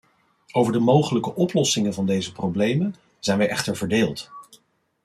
Over 0.51 0.73
de 0.73 0.79
mogelijke 0.79 1.35
oplossingen 1.35 1.93
van 1.93 2.05
deze 2.05 2.31
problemen 2.31 2.95
zijn 3.19 3.37
wij 3.37 3.49
echter 3.49 3.75
verdeeld. 3.77 4.31